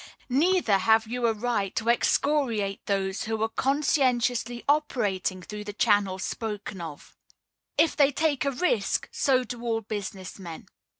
Neither 0.29 0.79
have 0.79 1.05
you 1.05 1.27
a 1.27 1.33
right 1.33 1.75
to 1.75 1.87
excoriate 1.87 2.87
those 2.87 3.25
who 3.25 3.39
are 3.43 3.49
conscientiously 3.49 4.63
operating 4.67 5.43
through 5.43 5.63
the 5.65 5.73
channels 5.73 6.23
spoken 6.23 6.81
of. 6.81 7.15
If 7.77 7.95
they 7.95 8.11
take 8.11 8.43
a 8.43 8.49
risk, 8.49 9.07
so 9.11 9.43
do 9.43 9.61
all 9.61 9.81
business 9.81 10.39
men. 10.39 10.65